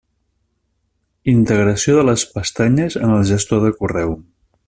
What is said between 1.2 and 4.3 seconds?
Integració de les pestanyes en el gestor de correu.